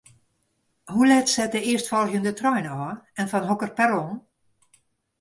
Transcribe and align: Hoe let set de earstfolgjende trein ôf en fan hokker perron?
Hoe 0.83 1.07
let 1.07 1.29
set 1.29 1.51
de 1.55 1.61
earstfolgjende 1.71 2.33
trein 2.39 2.67
ôf 2.83 2.97
en 3.21 3.29
fan 3.31 3.47
hokker 3.49 3.71
perron? 3.77 4.11